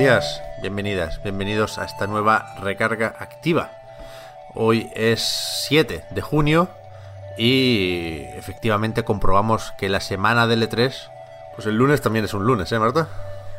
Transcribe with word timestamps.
Días, 0.00 0.42
bienvenidas, 0.62 1.22
bienvenidos 1.22 1.78
a 1.78 1.84
esta 1.84 2.06
nueva 2.06 2.54
recarga 2.58 3.16
activa. 3.18 3.70
Hoy 4.54 4.90
es 4.94 5.20
7 5.68 6.04
de 6.08 6.20
junio 6.22 6.70
y 7.36 8.22
efectivamente 8.34 9.04
comprobamos 9.04 9.72
que 9.72 9.90
la 9.90 10.00
semana 10.00 10.46
del 10.46 10.62
E3, 10.66 11.10
pues 11.54 11.66
el 11.66 11.76
lunes 11.76 12.00
también 12.00 12.24
es 12.24 12.32
un 12.32 12.46
lunes, 12.46 12.72
¿eh, 12.72 12.78
Marta? 12.78 13.08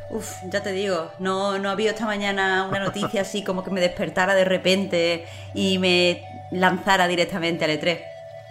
Uf, 0.09 0.38
ya 0.45 0.64
te 0.64 0.72
digo, 0.72 1.12
no, 1.20 1.59
no 1.59 1.70
ha 1.70 1.73
habido 1.73 1.91
esta 1.91 2.08
mañana 2.08 2.66
una 2.67 2.80
noticia 2.80 3.22
así 3.22 3.44
como 3.44 3.64
que 3.64 3.70
me 3.70 3.80
despertara 3.80 4.34
de 4.34 4.44
repente 4.44 5.28
y 5.53 5.78
me 5.78 6.23
lanzara 6.50 7.08
directamente 7.08 7.66
al 7.66 7.80
E3. 7.80 8.02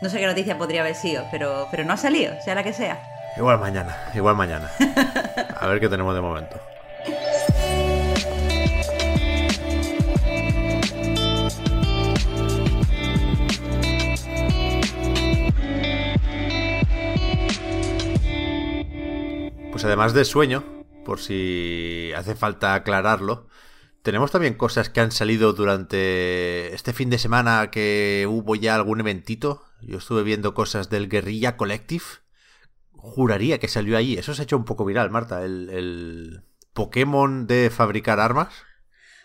No 0.00 0.10
sé 0.10 0.20
qué 0.20 0.26
noticia 0.26 0.56
podría 0.56 0.82
haber 0.82 0.94
sido, 0.94 1.24
pero, 1.32 1.66
pero 1.72 1.84
no 1.84 1.94
ha 1.94 1.96
salido, 1.96 2.40
sea 2.44 2.54
la 2.54 2.62
que 2.62 2.72
sea. 2.72 3.02
Igual 3.36 3.58
mañana, 3.58 3.96
igual 4.14 4.36
mañana. 4.36 4.70
A 5.60 5.66
ver 5.66 5.80
qué 5.80 5.88
tenemos 5.88 6.14
de 6.14 6.20
momento. 6.20 6.69
Pues 19.80 19.86
además 19.86 20.12
de 20.12 20.26
sueño, 20.26 20.62
por 21.06 21.20
si 21.20 22.12
hace 22.14 22.34
falta 22.34 22.74
aclararlo, 22.74 23.48
tenemos 24.02 24.30
también 24.30 24.52
cosas 24.52 24.90
que 24.90 25.00
han 25.00 25.10
salido 25.10 25.54
durante 25.54 26.74
este 26.74 26.92
fin 26.92 27.08
de 27.08 27.16
semana 27.16 27.70
que 27.70 28.26
hubo 28.28 28.56
ya 28.56 28.74
algún 28.74 29.00
eventito. 29.00 29.64
Yo 29.80 29.96
estuve 29.96 30.22
viendo 30.22 30.52
cosas 30.52 30.90
del 30.90 31.08
Guerrilla 31.08 31.56
Collective. 31.56 32.04
Juraría 32.92 33.58
que 33.58 33.68
salió 33.68 33.96
ahí. 33.96 34.18
Eso 34.18 34.34
se 34.34 34.42
ha 34.42 34.44
hecho 34.44 34.58
un 34.58 34.66
poco 34.66 34.84
viral, 34.84 35.08
Marta. 35.10 35.42
El, 35.46 35.70
el 35.70 36.42
Pokémon 36.74 37.46
de 37.46 37.70
fabricar 37.70 38.20
armas. 38.20 38.50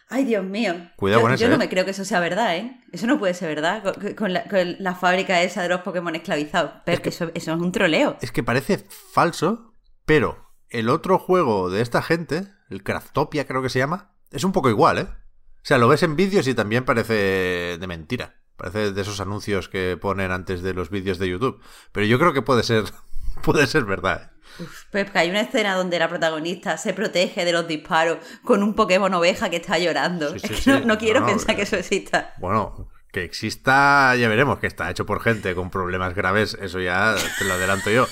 Ay, 0.08 0.24
Dios 0.24 0.46
mío. 0.46 0.74
Cuidado 0.96 1.20
yo, 1.20 1.26
con 1.26 1.34
eso, 1.34 1.42
Yo 1.44 1.50
no 1.50 1.56
¿eh? 1.56 1.58
me 1.58 1.68
creo 1.68 1.84
que 1.84 1.92
eso 1.92 2.06
sea 2.06 2.22
verdad, 2.22 2.56
¿eh? 2.56 2.80
Eso 2.94 3.08
no 3.08 3.20
puede 3.20 3.34
ser 3.34 3.50
verdad. 3.54 3.84
Con, 3.84 4.14
con 4.14 4.32
la, 4.32 4.46
con 4.46 4.78
la 4.80 4.96
fábrica 4.96 5.42
esa 5.42 5.64
de 5.64 5.68
los 5.68 5.82
Pokémon 5.82 6.16
esclavizados. 6.16 6.72
Pero 6.86 7.02
que- 7.02 7.10
eso, 7.10 7.30
eso 7.34 7.52
es 7.54 7.60
un 7.60 7.74
troleo. 7.74 8.16
Es 8.22 8.32
que 8.32 8.42
parece 8.42 8.78
falso, 9.12 9.74
pero 10.06 10.45
el 10.80 10.90
otro 10.90 11.18
juego 11.20 11.70
de 11.70 11.82
esta 11.82 12.02
gente, 12.02 12.48
el 12.70 12.84
Craftopia 12.84 13.48
creo 13.48 13.62
que 13.62 13.70
se 13.70 13.80
llama, 13.80 14.12
es 14.32 14.44
un 14.44 14.52
poco 14.52 14.70
igual, 14.70 14.98
¿eh? 15.00 15.08
O 15.10 15.68
sea, 15.68 15.78
lo 15.78 15.88
ves 15.88 16.04
en 16.04 16.16
vídeos 16.16 16.48
y 16.48 16.54
también 16.54 16.86
parece 16.86 17.78
de 17.80 17.88
mentira. 17.88 18.36
Parece 18.56 18.92
de 18.92 19.02
esos 19.02 19.20
anuncios 19.20 19.68
que 19.68 19.98
ponen 20.00 20.32
antes 20.32 20.62
de 20.62 20.74
los 20.74 20.90
vídeos 20.90 21.18
de 21.18 21.28
YouTube. 21.28 21.60
Pero 21.92 22.06
yo 22.06 22.20
creo 22.20 22.34
que 22.34 22.42
puede 22.42 22.64
ser, 22.64 22.84
puede 23.44 23.66
ser 23.68 23.84
verdad. 23.84 24.32
¿eh? 24.32 24.64
Uf, 24.64 24.84
pues 24.92 25.10
que 25.12 25.20
hay 25.20 25.30
una 25.30 25.42
escena 25.42 25.76
donde 25.76 26.00
la 26.00 26.08
protagonista 26.08 26.78
se 26.78 26.94
protege 26.94 27.44
de 27.46 27.52
los 27.52 27.68
disparos 27.68 28.20
con 28.44 28.64
un 28.64 28.76
Pokémon 28.76 29.14
oveja 29.14 29.50
que 29.50 29.58
está 29.58 29.78
llorando. 29.80 30.32
Sí, 30.34 30.40
sí, 30.40 30.46
Es 30.46 30.52
que 30.66 30.80
sí. 30.80 30.82
no, 30.86 30.98
quiero 30.98 31.22
No, 31.22 31.26
pensar 31.26 31.56
que 31.56 31.64
eso 31.64 31.76
exista. 31.76 32.34
Bueno, 32.38 32.88
que 33.12 33.24
exista, 33.24 34.16
ya 34.16 34.30
veremos, 34.30 34.60
que 34.60 34.68
está 34.68 34.90
hecho 34.92 35.06
por 35.06 35.22
gente 35.22 35.56
con 35.56 35.70
problemas 35.72 36.14
graves, 36.14 36.58
eso 36.62 36.80
ya 36.80 37.16
te 37.40 37.46
lo 37.46 37.54
adelanto 37.54 37.90
yo. 37.90 38.08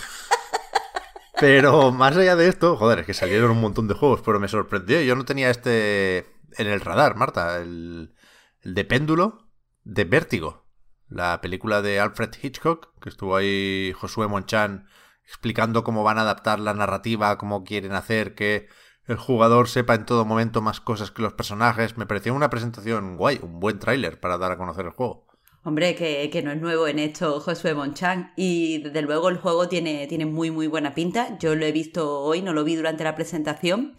Pero 1.43 1.91
más 1.91 2.15
allá 2.15 2.37
de 2.37 2.47
esto, 2.47 2.77
joder, 2.77 2.99
es 2.99 3.05
que 3.05 3.13
salieron 3.13 3.51
un 3.51 3.59
montón 3.59 3.89
de 3.89 3.93
juegos, 3.93 4.21
pero 4.21 4.39
me 4.39 4.47
sorprendió. 4.47 5.01
Yo 5.01 5.13
no 5.17 5.25
tenía 5.25 5.49
este 5.49 6.19
en 6.57 6.67
el 6.67 6.79
radar, 6.79 7.17
Marta, 7.17 7.57
el, 7.57 8.15
el 8.61 8.73
de 8.73 8.85
péndulo 8.85 9.49
de 9.83 10.05
Vértigo, 10.05 10.63
la 11.09 11.41
película 11.41 11.81
de 11.81 11.99
Alfred 11.99 12.29
Hitchcock, 12.41 12.97
que 13.01 13.09
estuvo 13.09 13.35
ahí 13.35 13.91
Josué 13.93 14.29
Monchan 14.29 14.87
explicando 15.25 15.83
cómo 15.83 16.05
van 16.05 16.17
a 16.17 16.21
adaptar 16.21 16.61
la 16.61 16.73
narrativa, 16.73 17.37
cómo 17.37 17.65
quieren 17.65 17.91
hacer 17.91 18.35
que 18.35 18.69
el 19.05 19.17
jugador 19.17 19.67
sepa 19.67 19.95
en 19.95 20.05
todo 20.05 20.23
momento 20.23 20.61
más 20.61 20.79
cosas 20.79 21.11
que 21.11 21.23
los 21.23 21.33
personajes. 21.33 21.97
Me 21.97 22.05
pareció 22.05 22.33
una 22.33 22.49
presentación 22.49 23.17
guay, 23.17 23.41
un 23.43 23.59
buen 23.59 23.79
tráiler 23.79 24.17
para 24.17 24.37
dar 24.37 24.53
a 24.53 24.57
conocer 24.57 24.85
el 24.85 24.93
juego. 24.93 25.27
Hombre, 25.65 25.95
que, 25.95 26.29
que 26.29 26.41
no 26.43 26.51
es 26.51 26.59
nuevo 26.59 26.87
en 26.87 26.99
esto 26.99 27.39
Josué 27.39 27.73
Monchan. 27.73 28.33
Y 28.35 28.79
desde 28.79 29.01
luego 29.01 29.29
el 29.29 29.37
juego 29.37 29.69
tiene, 29.69 30.07
tiene 30.07 30.25
muy, 30.25 30.51
muy 30.51 30.67
buena 30.67 30.93
pinta. 30.93 31.37
Yo 31.39 31.55
lo 31.55 31.65
he 31.65 31.71
visto 31.71 32.19
hoy, 32.21 32.41
no 32.41 32.53
lo 32.53 32.63
vi 32.65 32.75
durante 32.75 33.03
la 33.05 33.15
presentación. 33.15 33.95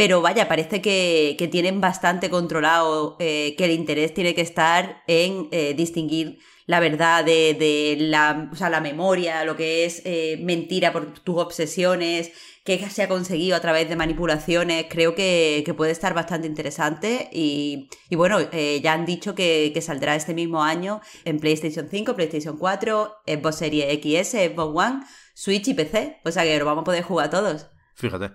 Pero 0.00 0.22
vaya, 0.22 0.48
parece 0.48 0.80
que, 0.80 1.36
que 1.38 1.46
tienen 1.46 1.82
bastante 1.82 2.30
controlado 2.30 3.18
eh, 3.18 3.54
que 3.58 3.66
el 3.66 3.72
interés 3.72 4.14
tiene 4.14 4.34
que 4.34 4.40
estar 4.40 5.02
en 5.06 5.48
eh, 5.50 5.74
distinguir 5.74 6.38
la 6.64 6.80
verdad 6.80 7.22
de, 7.22 7.98
la, 8.00 8.48
o 8.50 8.56
sea, 8.56 8.70
la 8.70 8.80
memoria, 8.80 9.44
lo 9.44 9.58
que 9.58 9.84
es 9.84 10.00
eh, 10.06 10.38
mentira 10.40 10.90
por 10.90 11.12
tus 11.18 11.36
obsesiones, 11.36 12.32
que 12.64 12.78
se 12.88 13.02
ha 13.02 13.08
conseguido 13.08 13.54
a 13.54 13.60
través 13.60 13.90
de 13.90 13.96
manipulaciones. 13.96 14.86
Creo 14.88 15.14
que, 15.14 15.70
puede 15.76 15.92
estar 15.92 16.14
bastante 16.14 16.46
interesante. 16.46 17.28
Y, 17.30 17.90
y 18.08 18.16
bueno, 18.16 18.38
ya 18.50 18.94
han 18.94 19.04
dicho 19.04 19.34
que, 19.34 19.70
que 19.74 19.82
saldrá 19.82 20.16
este 20.16 20.32
mismo 20.32 20.62
año 20.62 21.02
en 21.26 21.38
PlayStation 21.40 21.88
5, 21.90 22.16
PlayStation 22.16 22.56
4, 22.56 23.16
Xbox 23.26 23.56
Series 23.56 24.00
XS, 24.00 24.54
Xbox 24.54 24.72
One, 24.74 25.00
Switch 25.34 25.68
y 25.68 25.74
PC. 25.74 26.22
O 26.24 26.30
sea 26.32 26.44
que 26.44 26.58
lo 26.58 26.64
vamos 26.64 26.80
a 26.80 26.84
poder 26.84 27.02
jugar 27.02 27.28
todos. 27.28 27.66
Fíjate. 27.96 28.30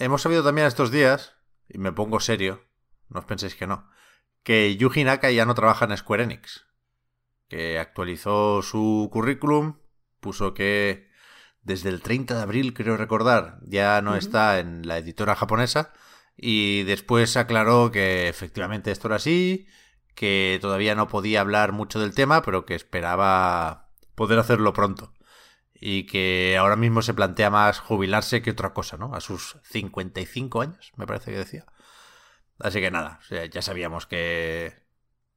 Hemos 0.00 0.22
sabido 0.22 0.42
también 0.42 0.66
estos 0.66 0.90
días, 0.90 1.34
y 1.68 1.76
me 1.76 1.92
pongo 1.92 2.20
serio, 2.20 2.64
no 3.10 3.20
os 3.20 3.26
penséis 3.26 3.54
que 3.54 3.66
no, 3.66 3.86
que 4.42 4.74
Yuji 4.78 5.04
Naka 5.04 5.30
ya 5.30 5.44
no 5.44 5.54
trabaja 5.54 5.84
en 5.84 5.94
Square 5.94 6.22
Enix. 6.22 6.64
Que 7.48 7.78
actualizó 7.78 8.62
su 8.62 9.10
currículum, 9.12 9.76
puso 10.18 10.54
que 10.54 11.10
desde 11.60 11.90
el 11.90 12.00
30 12.00 12.34
de 12.34 12.40
abril, 12.40 12.72
creo 12.72 12.96
recordar, 12.96 13.58
ya 13.64 14.00
no 14.00 14.16
está 14.16 14.58
en 14.58 14.88
la 14.88 14.96
editora 14.96 15.36
japonesa. 15.36 15.92
Y 16.34 16.84
después 16.84 17.36
aclaró 17.36 17.90
que 17.90 18.30
efectivamente 18.30 18.92
esto 18.92 19.08
era 19.08 19.16
así, 19.16 19.66
que 20.14 20.58
todavía 20.62 20.94
no 20.94 21.08
podía 21.08 21.42
hablar 21.42 21.72
mucho 21.72 22.00
del 22.00 22.14
tema, 22.14 22.40
pero 22.40 22.64
que 22.64 22.74
esperaba 22.74 23.90
poder 24.14 24.38
hacerlo 24.38 24.72
pronto. 24.72 25.12
Y 25.80 26.06
que 26.06 26.56
ahora 26.58 26.76
mismo 26.76 27.00
se 27.00 27.14
plantea 27.14 27.48
más 27.50 27.78
jubilarse 27.78 28.42
que 28.42 28.50
otra 28.50 28.74
cosa, 28.74 28.98
¿no? 28.98 29.14
A 29.14 29.20
sus 29.20 29.56
55 29.64 30.60
años, 30.60 30.92
me 30.96 31.06
parece 31.06 31.32
que 31.32 31.38
decía. 31.38 31.64
Así 32.58 32.80
que 32.80 32.90
nada, 32.90 33.20
ya 33.50 33.62
sabíamos 33.62 34.06
que 34.06 34.74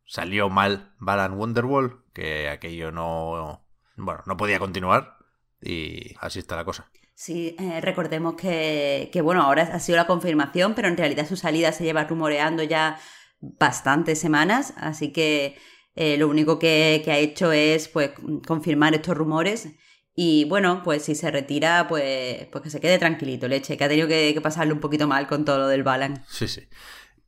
salió 0.06 0.50
mal 0.50 0.94
Balan 1.00 1.34
Wonderwall, 1.34 2.04
que 2.14 2.50
aquello 2.50 2.92
no, 2.92 3.66
bueno, 3.96 4.24
no 4.26 4.38
podía 4.38 4.59
continuar 4.59 5.18
y 5.62 6.16
así 6.20 6.40
está 6.40 6.56
la 6.56 6.66
cosa. 6.66 6.92
Sí, 7.16 7.56
eh, 7.60 7.80
recordemos 7.80 8.36
que, 8.36 9.10
que, 9.14 9.22
bueno, 9.22 9.44
ahora 9.44 9.64
ha 9.64 9.80
sido 9.80 9.98
la 9.98 10.08
confirmación, 10.08 10.74
pero 10.74 10.88
en 10.88 10.98
realidad 10.98 11.28
su 11.28 11.38
salida 11.38 11.72
se 11.72 11.84
lleva 11.84 12.04
rumoreando 12.04 12.64
ya 12.64 13.00
bastantes 13.40 14.20
semanas, 14.20 14.74
así 14.78 15.14
que 15.14 15.58
eh, 15.96 16.18
lo 16.18 16.28
único 16.28 16.60
que, 16.60 17.02
que 17.06 17.12
ha 17.12 17.18
hecho 17.18 17.52
es 17.52 17.88
pues 17.88 18.12
confirmar 18.48 18.96
estos 18.96 19.16
rumores 19.16 19.70
y 20.16 20.46
bueno, 20.46 20.81
pues 20.84 21.03
si 21.03 21.16
se 21.16 21.31
retira, 21.31 21.88
pues, 21.88 22.45
pues 22.51 22.63
que 22.63 22.69
se 22.69 22.80
quede 22.80 23.00
tranquilito, 23.00 23.48
leche, 23.48 23.77
que 23.77 23.83
ha 23.83 23.89
tenido 23.89 24.07
que, 24.07 24.33
que 24.33 24.42
pasarle 24.42 24.74
un 24.74 24.80
poquito 24.80 25.07
mal 25.07 25.27
con 25.27 25.45
todo 25.45 25.57
lo 25.60 25.68
del 25.68 25.83
Balan. 25.83 26.24
Sí, 26.27 26.48
sí. 26.48 26.68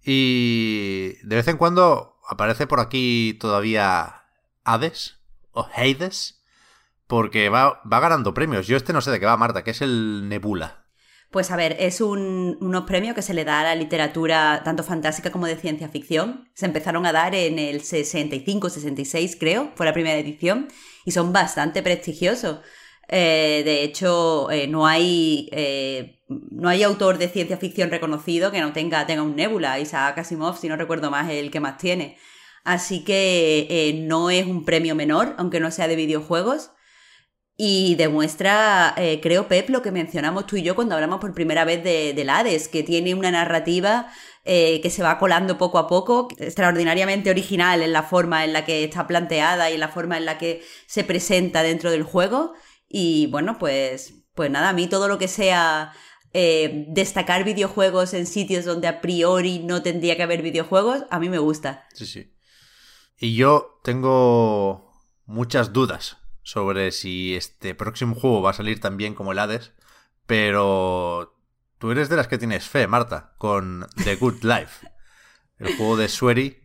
Y 0.04 1.14
de 1.24 1.36
vez 1.36 1.48
en 1.48 1.58
cuando 1.58 2.20
aparece 2.30 2.68
por 2.68 2.80
aquí 2.80 3.38
todavía 3.40 4.26
Hades 4.64 5.18
o 5.52 5.68
Hades, 5.76 6.44
porque 7.08 7.50
va, 7.50 7.82
va 7.92 8.00
ganando 8.00 8.34
premios. 8.34 8.68
Yo 8.68 8.78
este 8.78 8.94
no 8.94 9.02
sé 9.02 9.12
de 9.12 9.20
qué 9.20 9.26
va, 9.26 9.38
Marta, 9.38 9.64
que 9.64 9.72
es 9.72 9.82
el 9.82 10.30
Nebula. 10.30 10.85
Pues 11.36 11.52
a 11.52 11.58
ver, 11.58 11.76
es 11.82 12.00
un, 12.00 12.58
unos 12.62 12.86
premios 12.86 13.14
que 13.14 13.22
se 13.22 13.34
le 13.34 13.44
da 13.44 13.60
a 13.60 13.64
la 13.66 13.76
literatura 13.76 14.62
tanto 14.64 14.84
fantástica 14.84 15.34
como 15.34 15.48
de 15.48 15.58
ciencia 15.58 15.90
ficción. 15.90 16.50
Se 16.54 16.66
empezaron 16.66 17.06
a 17.06 17.12
dar 17.12 17.36
en 17.36 17.60
el 17.60 17.82
65-66, 17.82 19.36
creo, 19.38 19.70
fue 19.76 19.86
la 19.86 19.92
primera 19.92 20.18
edición, 20.18 20.70
y 21.04 21.12
son 21.12 21.34
bastante 21.34 21.84
prestigiosos. 21.84 22.60
Eh, 23.10 23.64
de 23.66 23.84
hecho, 23.84 24.50
eh, 24.50 24.70
no 24.70 24.88
hay 24.88 25.50
eh, 25.52 26.22
no 26.30 26.70
hay 26.70 26.84
autor 26.84 27.18
de 27.18 27.28
ciencia 27.28 27.58
ficción 27.58 27.92
reconocido 27.92 28.50
que 28.54 28.62
no 28.62 28.72
tenga, 28.72 29.06
tenga 29.06 29.22
un 29.22 29.36
Nebula. 29.36 29.78
Isaac 29.82 30.20
Asimov, 30.20 30.58
si 30.58 30.70
no 30.70 30.78
recuerdo 30.78 31.12
más, 31.12 31.30
el 31.30 31.52
que 31.52 31.60
más 31.60 31.78
tiene. 31.78 32.18
Así 32.64 33.04
que 33.04 34.06
no 34.08 34.30
es 34.30 34.46
un 34.46 34.64
premio 34.64 34.96
menor, 34.96 35.36
aunque 35.38 35.60
no 35.60 35.70
sea 35.70 35.90
de 35.90 35.98
videojuegos. 35.98 36.72
Y 37.58 37.96
demuestra, 37.96 38.94
eh, 38.98 39.22
creo, 39.22 39.48
Pep, 39.48 39.70
lo 39.70 39.82
que 39.82 39.92
mencionamos 39.92 40.46
tú 40.46 40.58
y 40.58 40.64
yo 40.64 40.76
cuando 40.76 40.96
hablamos 40.96 41.22
por 41.22 41.34
primera 41.34 41.64
vez 41.64 41.82
de, 41.86 42.14
del 42.14 42.30
Hades, 42.30 42.68
que 42.68 42.84
tiene 42.84 43.14
una 43.14 43.32
narrativa 43.32 44.12
eh, 44.44 44.82
que 44.82 44.90
se 44.90 45.02
va 45.02 45.18
colando 45.18 45.58
poco 45.58 45.78
a 45.78 45.88
poco, 45.88 46.28
extraordinariamente 46.38 47.30
original 47.30 47.82
en 47.82 47.94
la 47.94 48.04
forma 48.04 48.44
en 48.44 48.52
la 48.52 48.66
que 48.66 48.84
está 48.84 49.08
planteada 49.08 49.72
y 49.72 49.76
en 49.76 49.80
la 49.80 49.88
forma 49.88 50.18
en 50.18 50.26
la 50.26 50.38
que 50.38 50.64
se 50.86 51.06
presenta 51.06 51.64
dentro 51.64 51.92
del 51.92 52.04
juego. 52.04 52.54
Y 52.90 53.28
bueno, 53.28 53.58
pues, 53.58 54.16
pues 54.34 54.52
nada, 54.52 54.70
a 54.70 54.74
mí 54.74 54.88
todo 54.88 55.08
lo 55.08 55.18
que 55.18 55.30
sea 55.30 55.94
eh, 56.34 56.86
destacar 56.90 57.46
videojuegos 57.46 58.14
en 58.14 58.28
sitios 58.28 58.66
donde 58.66 58.90
a 58.90 59.00
priori 59.00 59.60
no 59.60 59.82
tendría 59.82 60.18
que 60.18 60.24
haber 60.24 60.42
videojuegos, 60.42 61.06
a 61.10 61.20
mí 61.20 61.30
me 61.30 61.40
gusta. 61.40 61.88
Sí, 61.94 62.06
sí. 62.06 62.34
Y 63.18 63.36
yo 63.36 63.80
tengo 63.82 64.92
muchas 65.26 65.72
dudas 65.72 66.18
sobre 66.46 66.92
si 66.92 67.36
este 67.36 67.74
próximo 67.74 68.14
juego 68.14 68.44
va 68.44 68.52
a 68.52 68.54
salir 68.54 68.80
tan 68.80 68.98
bien 68.98 69.16
como 69.16 69.32
el 69.32 69.40
Hades, 69.40 69.74
pero 70.28 71.36
tú 71.80 71.90
eres 71.90 72.08
de 72.08 72.18
las 72.18 72.28
que 72.28 72.38
tienes 72.38 72.70
fe, 72.70 72.86
Marta, 72.86 73.34
con 73.40 73.88
The 74.04 74.16
Good 74.16 74.44
Life, 74.44 74.88
el 75.58 75.76
juego 75.76 75.98
de 75.98 76.08
Swery 76.08 76.62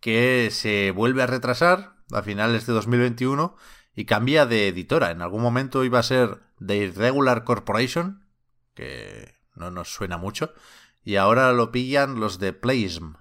que 0.00 0.50
se 0.50 0.90
vuelve 0.90 1.22
a 1.22 1.28
retrasar 1.28 1.94
a 2.10 2.22
finales 2.22 2.66
de 2.66 2.72
2021 2.72 3.56
y 3.94 4.04
cambia 4.04 4.46
de 4.46 4.66
editora. 4.66 5.12
En 5.12 5.22
algún 5.22 5.42
momento 5.42 5.84
iba 5.84 6.00
a 6.00 6.02
ser 6.02 6.40
The 6.64 6.76
Irregular 6.76 7.44
Corporation, 7.44 8.26
que 8.74 9.36
no 9.54 9.70
nos 9.70 9.94
suena 9.94 10.18
mucho, 10.18 10.52
y 11.04 11.16
ahora 11.16 11.52
lo 11.52 11.70
pillan 11.70 12.18
los 12.18 12.40
de 12.40 12.52
Playism, 12.52 13.14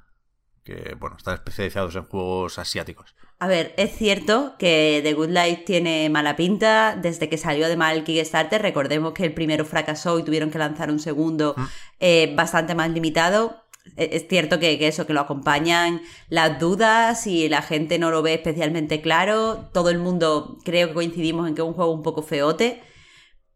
que 0.64 0.96
bueno, 1.00 1.18
están 1.18 1.36
especializados 1.36 1.96
en 1.96 2.06
juegos 2.06 2.58
asiáticos. 2.58 3.14
A 3.42 3.48
ver, 3.48 3.74
es 3.78 3.96
cierto 3.96 4.56
que 4.60 5.00
The 5.02 5.14
Good 5.14 5.30
Life 5.30 5.64
tiene 5.66 6.10
mala 6.10 6.36
pinta. 6.36 6.98
Desde 7.02 7.30
que 7.30 7.38
salió 7.38 7.66
además 7.68 7.94
el 7.96 8.04
Kickstarter, 8.04 8.62
recordemos 8.62 9.14
que 9.14 9.24
el 9.24 9.34
primero 9.34 9.64
fracasó 9.64 10.20
y 10.20 10.24
tuvieron 10.24 10.52
que 10.52 10.58
lanzar 10.58 10.92
un 10.92 11.00
segundo 11.00 11.56
eh, 12.02 12.34
bastante 12.36 12.76
más 12.76 12.90
limitado. 12.90 13.64
E- 13.96 14.10
Es 14.12 14.28
cierto 14.28 14.60
que, 14.60 14.78
que 14.78 14.88
eso, 14.90 15.08
que 15.08 15.14
lo 15.14 15.22
acompañan 15.22 16.02
las 16.28 16.60
dudas 16.60 17.28
y 17.28 17.48
la 17.48 17.62
gente 17.62 17.98
no 17.98 18.12
lo 18.12 18.22
ve 18.22 18.34
especialmente 18.34 19.00
claro. 19.02 19.70
Todo 19.74 19.90
el 19.90 20.00
mundo 20.00 20.58
creo 20.66 20.90
que 20.90 20.94
coincidimos 20.96 21.48
en 21.48 21.56
que 21.56 21.62
es 21.62 21.68
un 21.68 21.74
juego 21.76 21.94
un 21.94 22.04
poco 22.04 22.22
feote. 22.24 22.82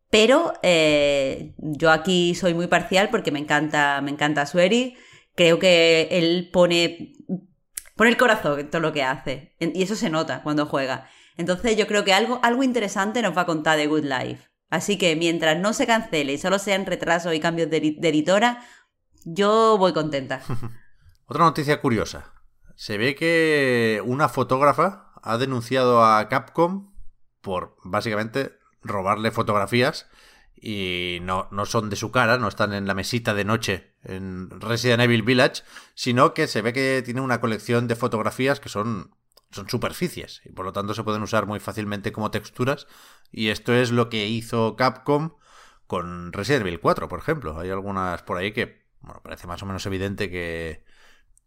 Pero 0.09 0.53
eh, 0.63 1.55
yo 1.57 1.91
aquí 1.91 2.35
soy 2.35 2.53
muy 2.53 2.67
parcial 2.67 3.09
porque 3.09 3.31
me 3.31 3.39
encanta, 3.39 3.99
me 4.01 4.11
encanta 4.11 4.45
Sueri. 4.45 4.95
Creo 5.35 5.59
que 5.59 6.07
él 6.11 6.49
pone, 6.53 7.13
pone 8.03 8.11
el 8.11 8.17
corazón 8.17 8.59
en 8.59 8.69
todo 8.69 8.81
lo 8.81 8.91
que 8.91 9.01
hace. 9.01 9.55
Y 9.59 9.81
eso 9.81 9.95
se 9.95 10.09
nota 10.09 10.43
cuando 10.43 10.65
juega. 10.65 11.07
Entonces 11.37 11.77
yo 11.77 11.87
creo 11.87 12.03
que 12.03 12.13
algo, 12.13 12.37
algo 12.43 12.61
interesante 12.61 13.21
nos 13.21 13.35
va 13.35 13.43
a 13.43 13.45
contar 13.45 13.77
de 13.77 13.87
Good 13.87 14.03
Life. 14.03 14.49
Así 14.69 14.97
que 14.97 15.15
mientras 15.15 15.57
no 15.57 15.71
se 15.71 15.87
cancele 15.87 16.33
y 16.33 16.37
solo 16.37 16.59
sean 16.59 16.85
retrasos 16.85 17.33
y 17.33 17.39
cambios 17.39 17.69
de, 17.69 17.95
de 17.97 18.09
editora, 18.09 18.61
yo 19.23 19.77
voy 19.77 19.93
contenta. 19.93 20.41
Otra 21.27 21.45
noticia 21.45 21.79
curiosa. 21.79 22.33
Se 22.75 22.97
ve 22.97 23.15
que 23.15 24.01
una 24.03 24.27
fotógrafa 24.27 25.13
ha 25.23 25.37
denunciado 25.37 26.03
a 26.03 26.27
Capcom 26.27 26.91
por 27.39 27.77
básicamente 27.85 28.59
robarle 28.81 29.31
fotografías 29.31 30.09
y 30.61 31.19
no, 31.21 31.47
no 31.51 31.65
son 31.65 31.89
de 31.89 31.95
su 31.95 32.11
cara, 32.11 32.37
no 32.37 32.49
están 32.49 32.73
en 32.73 32.85
la 32.85 32.95
mesita 32.95 33.33
de 33.33 33.45
noche 33.45 33.92
en 34.03 34.49
Resident 34.49 35.01
Evil 35.01 35.23
Village, 35.23 35.63
sino 35.95 36.33
que 36.33 36.47
se 36.47 36.61
ve 36.61 36.73
que 36.73 37.01
tiene 37.03 37.21
una 37.21 37.39
colección 37.39 37.87
de 37.87 37.95
fotografías 37.95 38.59
que 38.59 38.69
son, 38.69 39.15
son 39.51 39.69
superficies 39.69 40.41
y 40.45 40.51
por 40.51 40.65
lo 40.65 40.73
tanto 40.73 40.93
se 40.93 41.03
pueden 41.03 41.21
usar 41.21 41.45
muy 41.45 41.59
fácilmente 41.59 42.11
como 42.11 42.31
texturas 42.31 42.87
y 43.31 43.49
esto 43.49 43.73
es 43.73 43.91
lo 43.91 44.09
que 44.09 44.27
hizo 44.27 44.75
Capcom 44.75 45.33
con 45.87 46.33
Resident 46.33 46.65
Evil 46.65 46.79
4, 46.79 47.07
por 47.07 47.19
ejemplo. 47.19 47.59
Hay 47.59 47.69
algunas 47.69 48.23
por 48.23 48.37
ahí 48.37 48.51
que, 48.51 48.85
bueno, 49.01 49.21
parece 49.23 49.47
más 49.47 49.61
o 49.63 49.65
menos 49.65 49.85
evidente 49.85 50.29
que, 50.29 50.85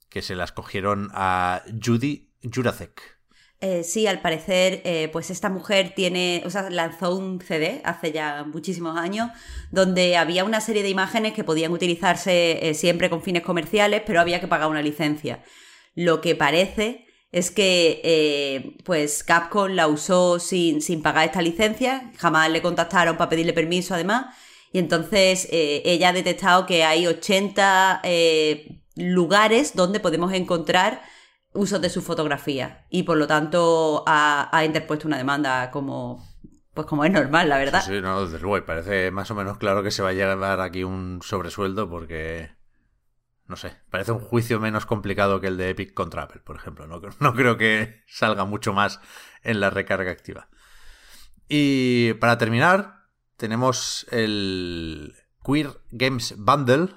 que 0.08 0.22
se 0.22 0.36
las 0.36 0.52
cogieron 0.52 1.10
a 1.14 1.62
Judy 1.84 2.32
Juracek. 2.42 3.15
Eh, 3.60 3.84
sí, 3.84 4.06
al 4.06 4.20
parecer, 4.20 4.82
eh, 4.84 5.08
pues 5.12 5.30
esta 5.30 5.48
mujer 5.48 5.94
tiene, 5.96 6.42
o 6.44 6.50
sea, 6.50 6.68
lanzó 6.68 7.16
un 7.16 7.40
CD 7.40 7.80
hace 7.84 8.12
ya 8.12 8.44
muchísimos 8.44 8.98
años, 8.98 9.30
donde 9.70 10.16
había 10.18 10.44
una 10.44 10.60
serie 10.60 10.82
de 10.82 10.90
imágenes 10.90 11.32
que 11.32 11.42
podían 11.42 11.72
utilizarse 11.72 12.68
eh, 12.68 12.74
siempre 12.74 13.08
con 13.08 13.22
fines 13.22 13.42
comerciales, 13.42 14.02
pero 14.06 14.20
había 14.20 14.40
que 14.40 14.48
pagar 14.48 14.68
una 14.68 14.82
licencia. 14.82 15.42
Lo 15.94 16.20
que 16.20 16.34
parece 16.34 17.06
es 17.32 17.50
que, 17.50 18.76
pues, 18.84 19.24
Capcom 19.24 19.70
la 19.70 19.88
usó 19.88 20.38
sin, 20.38 20.80
sin 20.82 21.02
pagar 21.02 21.26
esta 21.26 21.42
licencia, 21.42 22.12
jamás 22.18 22.50
le 22.50 22.62
contactaron 22.62 23.16
para 23.16 23.30
pedirle 23.30 23.52
permiso, 23.52 23.94
además, 23.94 24.34
y 24.72 24.78
entonces 24.78 25.48
ella 25.50 26.10
ha 26.10 26.12
detectado 26.12 26.66
que 26.66 26.84
hay 26.84 27.06
80 27.06 28.00
eh, 28.04 28.80
lugares 28.96 29.74
donde 29.74 30.00
podemos 30.00 30.32
encontrar 30.32 31.02
usos 31.56 31.80
de 31.80 31.90
su 31.90 32.02
fotografía 32.02 32.86
y 32.90 33.02
por 33.02 33.16
lo 33.16 33.26
tanto 33.26 34.04
ha, 34.06 34.62
interpuesto 34.64 35.08
una 35.08 35.18
demanda 35.18 35.70
como 35.70 36.24
pues 36.74 36.86
como 36.86 37.04
es 37.04 37.10
normal, 37.10 37.48
la 37.48 37.56
verdad. 37.56 37.82
Sí, 37.82 38.00
no, 38.02 38.26
desde 38.26 38.38
luego. 38.38 38.66
Parece 38.66 39.10
más 39.10 39.30
o 39.30 39.34
menos 39.34 39.56
claro 39.56 39.82
que 39.82 39.90
se 39.90 40.02
va 40.02 40.10
a 40.10 40.12
llevar 40.12 40.60
aquí 40.60 40.84
un 40.84 41.20
sobresueldo 41.22 41.88
porque. 41.88 42.54
No 43.46 43.56
sé, 43.56 43.76
parece 43.90 44.12
un 44.12 44.18
juicio 44.18 44.60
menos 44.60 44.84
complicado 44.86 45.40
que 45.40 45.46
el 45.46 45.56
de 45.56 45.70
Epic 45.70 45.94
contra 45.94 46.24
Apple, 46.24 46.42
por 46.44 46.56
ejemplo. 46.56 46.86
No, 46.86 47.00
no 47.20 47.34
creo 47.34 47.56
que 47.56 48.02
salga 48.06 48.44
mucho 48.44 48.74
más 48.74 49.00
en 49.42 49.60
la 49.60 49.70
recarga 49.70 50.10
activa. 50.10 50.48
Y 51.48 52.14
para 52.14 52.36
terminar, 52.36 53.04
tenemos 53.36 54.06
el 54.10 55.14
Queer 55.44 55.70
Games 55.90 56.34
Bundle 56.36 56.88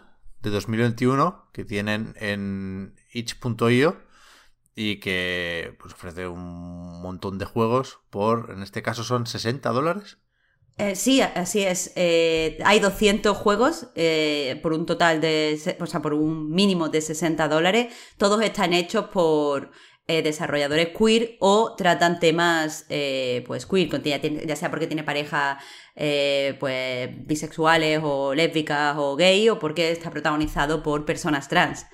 de 0.42 0.50
2021 0.50 1.50
que 1.54 1.66
tienen 1.66 2.16
en 2.20 2.96
itch.io 3.14 4.09
y 4.80 5.02
que 5.02 5.76
pues, 5.78 5.94
ofrece 5.94 6.26
un 6.26 7.02
montón 7.02 7.38
de 7.38 7.44
juegos 7.44 8.00
por, 8.10 8.50
en 8.56 8.64
este 8.64 8.82
caso 8.82 9.04
son 9.04 9.28
60 9.28 9.70
dólares. 9.72 10.20
Eh, 10.78 10.96
sí, 10.96 11.20
así 11.22 11.64
es. 11.64 11.92
Eh, 11.98 12.58
hay 12.64 12.80
200 12.80 13.36
juegos 13.36 13.90
eh, 13.96 14.58
por 14.64 14.72
un 14.72 14.86
total 14.86 15.20
de, 15.20 15.60
o 15.82 15.86
sea, 15.86 16.02
por 16.02 16.14
un 16.14 16.52
mínimo 16.52 16.88
de 16.88 17.02
60 17.02 17.50
dólares. 17.50 17.94
Todos 18.18 18.42
están 18.42 18.72
hechos 18.72 19.08
por 19.10 19.72
desarrolladores 20.08 20.88
queer 20.98 21.38
o 21.40 21.76
tratan 21.76 22.20
temas 22.20 22.88
pues 23.46 23.68
queer, 23.68 23.90
ya, 24.02 24.56
sea 24.56 24.72
porque 24.72 24.88
tiene 24.88 25.04
pareja 25.04 25.60
pues 25.94 27.28
bisexuales 27.28 28.00
o 28.02 28.34
lésbicas 28.34 28.96
o 28.98 29.16
gay 29.16 29.50
o 29.50 29.60
porque 29.60 29.92
está 29.92 30.10
protagonizado 30.10 30.82
por 30.82 31.06
personas 31.06 31.48
trans. 31.48 31.86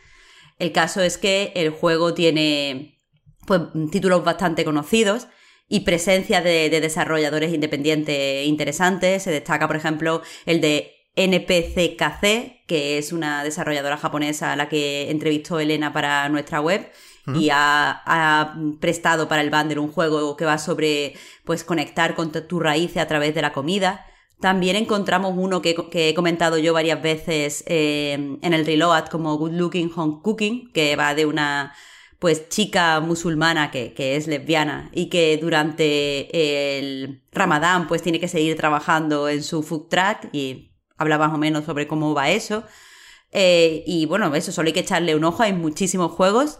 El 0.60 0.72
caso 0.72 1.02
es 1.02 1.18
que 1.18 1.52
el 1.56 1.70
juego 1.70 2.14
tiene 2.14 3.00
pues, 3.46 3.62
títulos 3.92 4.24
bastante 4.24 4.64
conocidos 4.66 5.28
y 5.68 5.82
presencia 5.82 6.42
de, 6.42 6.70
de 6.70 6.82
desarrolladores 6.82 7.54
independientes 7.54 8.46
interesantes. 8.48 9.24
Se 9.24 9.32
destaca, 9.32 9.68
por 9.68 9.76
ejemplo, 9.76 10.22
el 10.46 10.62
de 10.62 10.92
NPCKC, 11.16 12.66
que 12.68 12.98
es 12.98 13.12
una 13.12 13.44
desarrolladora 13.44 13.98
japonesa 13.98 14.52
a 14.52 14.56
la 14.56 14.70
que 14.70 15.10
entrevistó 15.10 15.60
Elena 15.60 15.94
para 15.94 16.28
nuestra 16.30 16.62
web. 16.62 16.90
Y 17.34 17.50
ha, 17.52 18.04
ha 18.06 18.56
prestado 18.80 19.28
para 19.28 19.42
el 19.42 19.50
bundle 19.50 19.80
un 19.80 19.92
juego 19.92 20.38
que 20.38 20.46
va 20.46 20.60
sobre 20.60 21.16
pues 21.44 21.64
conectar 21.64 22.14
con 22.14 22.32
tu- 22.32 22.42
tus 22.44 22.62
raíces 22.62 22.98
a 22.98 23.08
través 23.08 23.34
de 23.34 23.42
la 23.42 23.52
comida. 23.52 24.06
También 24.40 24.76
encontramos 24.76 25.34
uno 25.36 25.62
que, 25.62 25.76
he 25.94 26.14
comentado 26.14 26.58
yo 26.58 26.74
varias 26.74 27.02
veces 27.02 27.64
eh, 27.68 28.38
en 28.42 28.54
el 28.54 28.66
Reload 28.66 29.06
como 29.08 29.38
Good 29.38 29.54
Looking 29.54 29.92
Home 29.96 30.20
Cooking, 30.22 30.72
que 30.72 30.96
va 30.96 31.16
de 31.16 31.26
una 31.26 31.74
pues 32.20 32.50
chica 32.50 33.00
musulmana 33.02 33.72
que, 33.72 33.94
que 33.94 34.16
es 34.16 34.28
lesbiana 34.28 34.90
y 34.94 35.10
que 35.10 35.38
durante 35.38 36.80
el 36.80 37.24
Ramadán 37.32 37.88
pues 37.88 38.02
tiene 38.02 38.20
que 38.20 38.28
seguir 38.28 38.56
trabajando 38.58 39.30
en 39.30 39.44
su 39.44 39.64
food 39.64 39.90
truck 39.90 40.34
y 40.34 40.72
habla 40.98 41.18
más 41.18 41.34
o 41.34 41.38
menos 41.38 41.66
sobre 41.66 41.88
cómo 41.88 42.14
va 42.14 42.30
eso. 42.30 42.64
Eh, 43.32 43.84
y 43.86 44.06
bueno, 44.06 44.34
eso 44.34 44.52
solo 44.52 44.68
hay 44.68 44.74
que 44.74 44.80
echarle 44.82 45.16
un 45.16 45.24
ojo, 45.24 45.44
hay 45.44 45.54
muchísimos 45.54 46.12
juegos. 46.12 46.60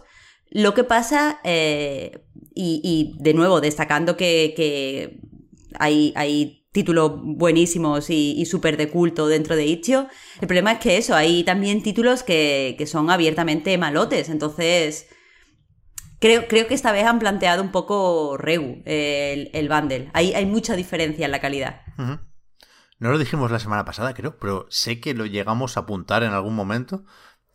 Lo 0.50 0.74
que 0.74 0.84
pasa, 0.84 1.40
eh, 1.42 2.24
y, 2.54 2.80
y 2.84 3.22
de 3.22 3.34
nuevo, 3.34 3.60
destacando 3.60 4.16
que, 4.16 4.52
que 4.56 5.20
hay, 5.78 6.12
hay 6.16 6.65
títulos 6.76 7.12
buenísimos 7.22 8.10
y, 8.10 8.38
y 8.38 8.44
súper 8.44 8.76
de 8.76 8.90
culto 8.90 9.28
dentro 9.28 9.56
de 9.56 9.64
Itch.io, 9.64 10.08
el 10.42 10.46
problema 10.46 10.72
es 10.72 10.78
que 10.78 10.98
eso, 10.98 11.14
hay 11.14 11.42
también 11.42 11.82
títulos 11.82 12.22
que, 12.22 12.76
son 12.86 13.08
abiertamente 13.08 13.78
malotes, 13.78 14.28
entonces 14.28 15.08
creo, 16.20 16.48
creo 16.48 16.66
que 16.66 16.74
esta 16.74 16.92
vez 16.92 17.06
han 17.06 17.18
planteado 17.18 17.62
un 17.62 17.72
poco 17.72 18.36
Regu 18.36 18.82
el, 18.84 19.48
el 19.54 19.68
bundle. 19.70 20.10
Hay, 20.12 20.34
hay 20.34 20.44
mucha 20.44 20.76
diferencia 20.76 21.24
en 21.24 21.32
la 21.32 21.40
calidad. 21.40 21.80
No 22.98 23.10
lo 23.10 23.16
dijimos 23.16 23.50
la 23.50 23.58
semana 23.58 23.86
pasada, 23.86 24.12
creo, 24.12 24.36
pero 24.38 24.66
sé 24.68 25.00
que 25.00 25.14
lo 25.14 25.24
llegamos 25.24 25.78
a 25.78 25.80
apuntar 25.80 26.24
en 26.24 26.32
algún 26.32 26.54
momento. 26.54 27.06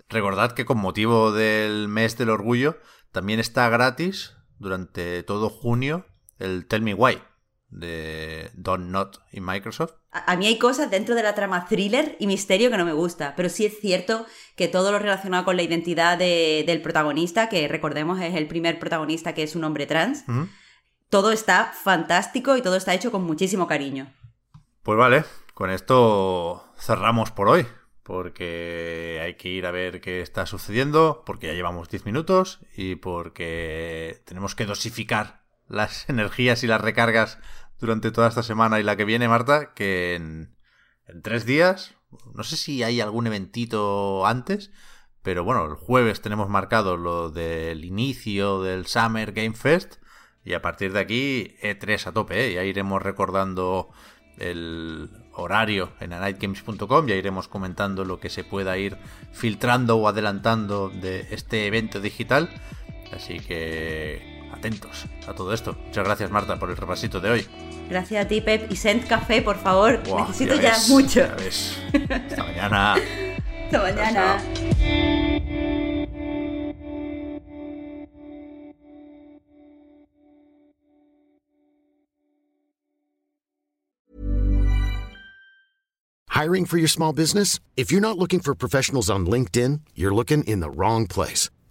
Recordad 0.10 0.54
que 0.54 0.66
con 0.66 0.80
motivo 0.80 1.32
del 1.32 1.88
mes 1.90 2.18
del 2.18 2.32
orgullo 2.32 2.80
también 3.12 3.40
está 3.40 3.70
gratis 3.70 4.34
durante 4.58 5.22
todo 5.22 5.50
junio 5.50 6.08
el 6.40 6.66
Tell 6.66 6.82
Me 6.82 6.96
Why, 6.96 7.20
de 7.72 8.52
Don 8.54 8.92
Not 8.92 9.22
y 9.32 9.42
Microsoft. 9.42 9.94
A, 10.12 10.36
mí 10.36 10.46
hay 10.46 10.58
cosas 10.58 10.92
dentro 10.92 11.16
de 11.16 11.24
la 11.24 11.34
trama 11.34 11.66
thriller 11.68 12.18
y 12.20 12.28
misterio 12.28 12.70
que 12.70 12.78
no 12.78 12.86
me 12.86 12.94
gusta, 12.94 13.34
pero 13.36 13.50
sí 13.50 13.66
es 13.66 13.80
cierto 13.80 14.26
que 14.56 14.68
todo 14.68 14.92
lo 14.92 15.00
relacionado 15.00 15.46
con 15.46 15.56
la 15.56 15.64
identidad 15.64 16.18
del 16.18 16.82
protagonista, 16.82 17.50
que 17.50 17.68
recordemos 17.68 18.20
es 18.22 18.36
el 18.36 18.48
primer 18.48 18.78
protagonista 18.78 19.34
que 19.34 19.44
es 19.44 19.56
un 19.56 19.64
hombre 19.64 19.88
trans, 19.88 20.26
todo 21.10 21.32
está 21.32 21.74
fantástico 21.74 22.58
y 22.58 22.62
todo 22.62 22.76
está 22.76 22.94
hecho 22.94 23.12
con 23.12 23.24
muchísimo 23.24 23.68
cariño. 23.68 24.14
Pues 24.84 24.98
vale, 24.98 25.24
con 25.54 25.70
esto 25.70 26.66
cerramos 26.78 27.32
por 27.32 27.48
hoy 27.48 27.66
porque 28.04 29.22
hay 29.24 29.36
que 29.36 29.50
ir 29.50 29.66
a 29.66 29.72
ver 29.72 30.02
qué 30.02 30.22
está 30.22 30.46
sucediendo, 30.46 31.24
porque 31.26 31.48
ya 31.48 31.54
llevamos 31.54 31.88
10 31.88 32.06
minutos 32.06 32.60
y 32.76 32.96
porque 32.96 34.22
tenemos 34.26 34.56
que 34.56 34.66
dosificar 34.66 35.44
las 35.68 36.06
energías 36.10 36.64
y 36.64 36.68
las 36.68 36.82
recargas 36.82 37.40
durante 37.82 38.12
toda 38.12 38.30
esta 38.30 38.44
semana 38.44 38.80
y 38.80 38.84
la 38.84 38.96
que 38.96 39.06
viene, 39.06 39.28
Marta, 39.28 39.74
que 39.74 40.16
en, 40.16 40.56
tres 41.24 41.46
días, 41.46 41.96
no 42.34 42.44
sé 42.44 42.56
si 42.56 42.84
hay 42.84 43.02
algún 43.02 43.28
eventito 43.28 44.26
antes, 44.26 44.72
pero 45.24 45.44
bueno, 45.44 45.66
el 45.66 45.74
jueves 45.74 46.22
tenemos 46.22 46.48
marcado 46.48 46.96
lo 46.96 47.32
del 47.32 47.84
inicio 47.84 48.62
del 48.62 48.86
Summer 48.86 49.34
Game 49.34 49.56
Fest 49.56 49.96
y 50.46 50.54
a 50.54 50.62
partir 50.62 50.94
de 50.94 51.00
aquí 51.00 51.56
E3 51.62 52.08
a 52.08 52.12
tope, 52.14 52.46
¿eh? 52.46 52.54
ya 52.54 52.64
iremos 52.64 53.02
recordando 53.02 53.90
el 54.38 55.10
horario 55.34 55.92
en 56.00 56.14
anightgames.com, 56.14 57.08
ya 57.08 57.16
iremos 57.16 57.48
comentando 57.48 58.06
lo 58.06 58.20
que 58.20 58.30
se 58.30 58.44
pueda 58.44 58.78
ir 58.78 58.98
filtrando 59.34 59.98
o 59.98 60.08
adelantando 60.08 60.90
de 60.90 61.28
este 61.32 61.68
evento 61.68 62.00
digital, 62.00 62.50
así 63.12 63.40
que 63.40 64.41
atentos 64.54 65.06
a 65.28 65.34
todo 65.34 65.54
esto. 65.54 65.76
Muchas 65.88 66.06
gracias 66.06 66.32
Marta 66.32 66.58
por 66.60 66.70
el 66.70 66.78
repasito 66.78 67.20
de 67.20 67.30
hoy. 67.30 67.48
Gracias 67.90 68.26
a 68.26 68.28
ti 68.28 68.42
Pep 68.42 68.72
y 68.72 68.76
send 68.76 69.08
café 69.08 69.42
por 69.42 69.58
favor, 69.58 70.00
necesito 70.08 70.56
ya, 70.56 70.78
mucho. 70.88 71.24
Hasta 71.24 72.44
mañana. 72.44 72.96
Hasta 73.66 73.82
mañana. 73.82 74.38
Hiring 86.42 86.66
for 86.66 86.80
your 86.80 86.88
small 86.88 87.14
business? 87.14 87.60
If 87.78 87.92
you're 87.92 88.02
not 88.02 88.18
looking 88.18 88.40
for 88.40 88.56
professionals 88.56 89.12
on 89.12 89.28
LinkedIn, 89.28 89.82
you're 89.94 90.16
looking 90.16 90.44
in 90.46 90.60
the 90.60 90.72
wrong 90.72 91.06
place. 91.06 91.52